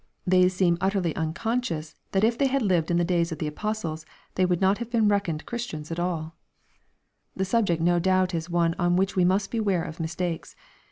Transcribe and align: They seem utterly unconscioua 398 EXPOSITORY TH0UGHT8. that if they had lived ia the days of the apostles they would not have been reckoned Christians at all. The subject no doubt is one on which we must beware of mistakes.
They 0.25 0.49
seem 0.49 0.79
utterly 0.81 1.13
unconscioua 1.13 1.93
398 1.93 1.93
EXPOSITORY 1.93 1.93
TH0UGHT8. 1.93 2.11
that 2.13 2.23
if 2.23 2.37
they 2.39 2.47
had 2.47 2.61
lived 2.63 2.89
ia 2.89 2.97
the 2.97 3.03
days 3.05 3.31
of 3.31 3.37
the 3.37 3.45
apostles 3.47 4.05
they 4.33 4.45
would 4.47 4.59
not 4.59 4.77
have 4.79 4.89
been 4.89 5.07
reckoned 5.07 5.45
Christians 5.45 5.91
at 5.91 5.99
all. 5.99 6.35
The 7.35 7.45
subject 7.45 7.83
no 7.83 7.99
doubt 7.99 8.33
is 8.33 8.49
one 8.49 8.73
on 8.79 8.95
which 8.95 9.15
we 9.15 9.25
must 9.25 9.51
beware 9.51 9.83
of 9.83 9.99
mistakes. 9.99 10.55